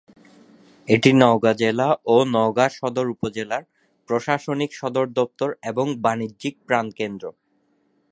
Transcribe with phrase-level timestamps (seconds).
[0.87, 3.63] এটি নওগাঁ জেলা ও নওগাঁ সদর উপজেলার
[4.09, 7.25] প্রশাসনিক সদরদপ্তর এবং বাণিজ্যিক প্রাণকেন্দ্র।